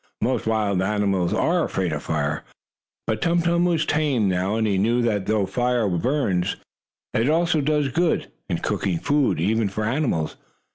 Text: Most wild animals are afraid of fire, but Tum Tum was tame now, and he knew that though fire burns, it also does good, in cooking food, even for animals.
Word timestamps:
Most 0.23 0.47
wild 0.47 0.81
animals 0.81 1.31
are 1.31 1.63
afraid 1.63 1.93
of 1.93 2.01
fire, 2.01 2.43
but 3.05 3.21
Tum 3.21 3.43
Tum 3.43 3.65
was 3.65 3.85
tame 3.85 4.27
now, 4.27 4.55
and 4.55 4.65
he 4.65 4.79
knew 4.79 5.03
that 5.03 5.27
though 5.27 5.45
fire 5.45 5.87
burns, 5.89 6.55
it 7.13 7.29
also 7.29 7.61
does 7.61 7.89
good, 7.89 8.31
in 8.49 8.57
cooking 8.57 8.97
food, 8.97 9.39
even 9.39 9.69
for 9.69 9.83
animals. 9.83 10.37